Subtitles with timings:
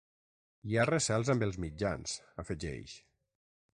[0.69, 2.15] Hi ha recels amb els mitjans,
[2.45, 2.97] afegeix.